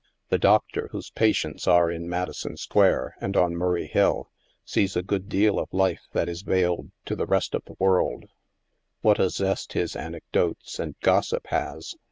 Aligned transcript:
The 0.29 0.39
doctor 0.39 0.87
whose 0.91 1.11
patients 1.11 1.67
are 1.67 1.91
in 1.91 2.09
Madison 2.09 2.57
Square 2.57 3.17
and 3.21 3.37
on 3.37 3.55
Murray 3.55 3.85
Hill, 3.85 4.31
sees 4.65 4.95
a 4.95 5.03
good 5.03 5.29
deal 5.29 5.59
of 5.59 5.71
life 5.71 6.07
that 6.13 6.27
is 6.27 6.41
veiled 6.41 6.89
to 7.05 7.15
the 7.15 7.27
rest 7.27 7.53
of 7.53 7.63
the 7.65 7.75
world; 7.77 8.27
what 9.01 9.19
a 9.19 9.29
zest 9.29 9.73
his 9.73 9.95
anecdotes 9.95 10.79
and 10.79 10.99
gossip 11.01 11.45
has 11.49 11.93